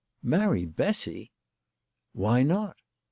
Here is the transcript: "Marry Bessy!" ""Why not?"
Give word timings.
"Marry 0.33 0.65
Bessy!" 0.65 1.31
""Why 2.13 2.41
not?" 2.41 2.75